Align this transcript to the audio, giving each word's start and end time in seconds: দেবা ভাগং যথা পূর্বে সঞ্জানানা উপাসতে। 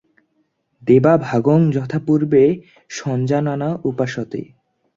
দেবা 0.83 1.13
ভাগং 1.19 1.59
যথা 1.71 1.99
পূর্বে 2.05 2.43
সঞ্জানানা 2.91 3.69
উপাসতে। 3.83 4.39